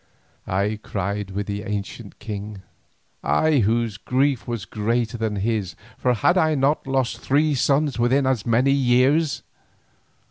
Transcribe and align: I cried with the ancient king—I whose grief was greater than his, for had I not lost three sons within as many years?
I 0.47 0.79
cried 0.81 1.29
with 1.29 1.45
the 1.45 1.61
ancient 1.61 2.17
king—I 2.17 3.59
whose 3.59 3.97
grief 3.97 4.47
was 4.47 4.65
greater 4.65 5.15
than 5.15 5.35
his, 5.35 5.75
for 5.95 6.15
had 6.15 6.39
I 6.39 6.55
not 6.55 6.87
lost 6.87 7.19
three 7.19 7.53
sons 7.53 7.99
within 7.99 8.25
as 8.25 8.43
many 8.43 8.71
years? 8.71 9.43